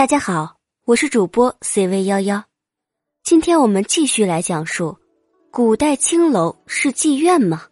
[0.00, 0.56] 大家好，
[0.86, 2.42] 我是主播 CV 幺幺，
[3.22, 4.96] 今天我们继续来讲述
[5.50, 7.64] 古代青楼是妓院吗？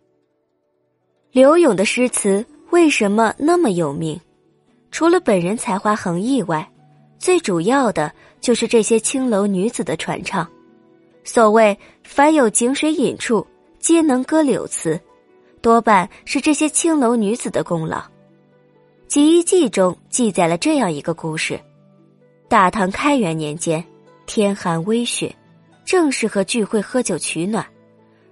[1.32, 4.20] 柳永的诗词为什么那么有名？
[4.90, 6.70] 除了本人才华横溢外，
[7.18, 10.46] 最主要的就是这些青楼女子的传唱。
[11.24, 11.74] 所谓
[12.04, 13.46] “凡有井水饮处，
[13.78, 15.00] 皆能歌柳词”，
[15.62, 17.96] 多半是这些青楼女子的功劳。
[19.06, 21.58] 《集异记》中记载了这样一个故事。
[22.48, 23.84] 大唐开元年间，
[24.24, 25.34] 天寒微雪，
[25.84, 27.64] 正适合聚会喝酒取暖。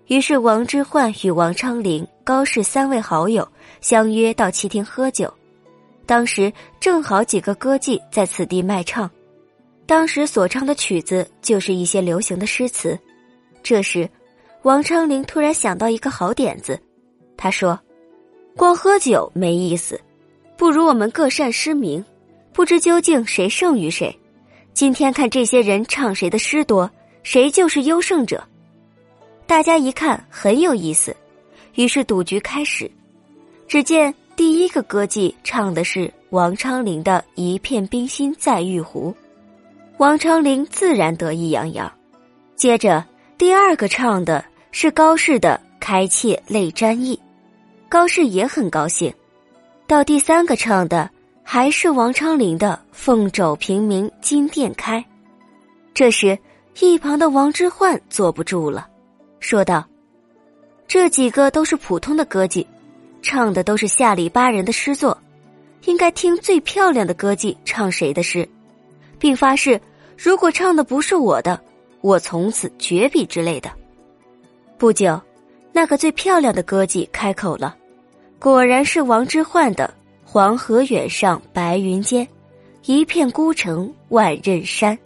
[0.06, 3.46] 于是王之涣与王昌龄、高适三位好友
[3.82, 5.30] 相约到旗亭喝酒。
[6.06, 6.50] 当时
[6.80, 9.10] 正好几个歌妓在此地卖唱，
[9.84, 12.98] 当时所唱的曲子就是一些流行的诗词。
[13.62, 14.08] 这时，
[14.62, 16.80] 王昌龄突然想到一个好点子，
[17.36, 17.78] 他说
[18.56, 20.00] ：“光喝酒没意思，
[20.56, 22.02] 不如我们各善诗名。”
[22.56, 24.19] 不知究竟谁胜于谁？
[24.73, 26.91] 今天看这些人唱谁的诗多，
[27.23, 28.42] 谁就是优胜者。
[29.47, 31.14] 大家一看很有意思，
[31.75, 32.91] 于是赌局开始。
[33.69, 39.12] 只见第一个歌妓唱的是王昌龄的《一片冰心在玉壶》，
[39.98, 41.92] 王昌龄自然得意洋洋。
[42.55, 43.05] 接着
[43.36, 44.42] 第二个唱的
[44.73, 47.14] 是高适的《开妾泪沾衣》，
[47.86, 49.12] 高适也很高兴。
[49.86, 51.11] 到第三个唱的。
[51.48, 55.02] 还是王昌龄的“凤肘平明金殿开”。
[55.94, 56.36] 这时，
[56.80, 58.89] 一旁的王之涣坐不住了，
[59.39, 59.86] 说道
[60.89, 62.67] ：“这几个都是普通的歌妓，
[63.22, 65.17] 唱的都是下里巴人的诗作，
[65.84, 68.47] 应该听最漂亮的歌妓唱谁的诗，
[69.17, 69.80] 并发誓，
[70.19, 71.58] 如果唱的不是我的，
[72.00, 73.70] 我从此绝笔之类的。”
[74.77, 75.19] 不久，
[75.72, 77.77] 那个最漂亮的歌妓开口了，
[78.41, 79.94] 果然是王之涣的。
[80.37, 82.29] 黄河远上白云间，
[82.84, 84.98] 一片孤城万仞山。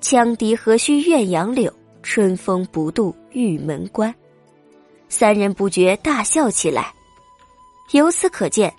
[0.00, 4.14] 羌笛何须怨杨柳，春风不度玉门关。
[5.08, 6.94] 三人不觉大笑起来。
[7.90, 8.72] 由此可见，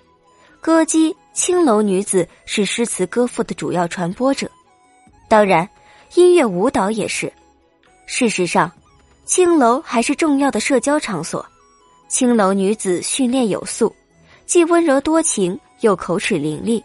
[0.62, 4.50] 歌姬青楼女子是诗词歌赋的主要传播者。
[5.28, 5.70] 当然，
[6.16, 7.30] 音乐舞蹈也是。
[8.06, 8.72] 事实上，
[9.26, 11.46] 青楼还是重要的社交场所。
[12.08, 13.94] 青楼女子训练有素，
[14.46, 15.60] 既温柔多情。
[15.82, 16.82] 又口齿伶俐，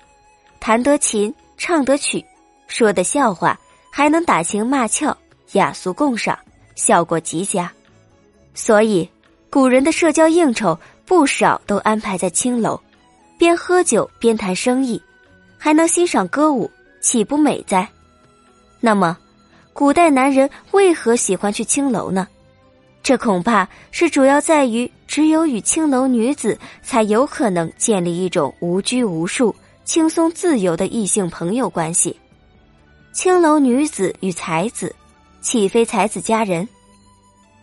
[0.58, 2.24] 弹得琴，唱得曲，
[2.66, 3.58] 说的笑话
[3.90, 5.16] 还能打情骂俏，
[5.52, 6.38] 雅俗共赏，
[6.74, 7.70] 效果极佳。
[8.54, 9.08] 所以，
[9.50, 12.80] 古人的社交应酬不少都安排在青楼，
[13.38, 15.00] 边喝酒边谈生意，
[15.58, 16.70] 还能欣赏歌舞，
[17.00, 17.86] 岂不美哉？
[18.80, 19.16] 那么，
[19.72, 22.26] 古代男人为何喜欢去青楼呢？
[23.06, 32.18] 这恐怕是主要在于，只有与青楼女子才有可能建立一种无拘无束、轻松自由的异性朋友关系。
[33.12, 34.92] 青楼女子与才子，
[35.40, 36.68] 岂非才子佳人？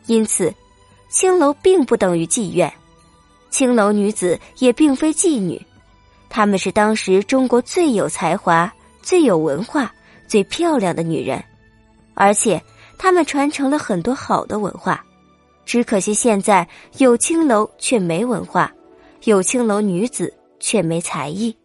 [0.06, 0.50] 因此，
[1.10, 2.72] 青楼并不等于妓院，
[3.50, 5.62] 青楼女子也并非妓女，
[6.30, 9.94] 她们是当时中国最有才华、最有文化、
[10.26, 11.44] 最漂亮的女人，
[12.14, 12.64] 而且
[12.98, 15.04] 她们传承了很多好的文化。
[15.66, 18.72] 只可惜现在有青楼却没文化，
[19.24, 21.56] 有青楼女子却没才艺。